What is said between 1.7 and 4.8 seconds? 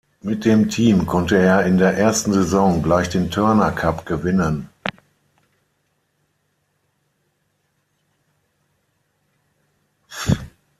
der ersten Saison gleich den Turner Cup gewinnen.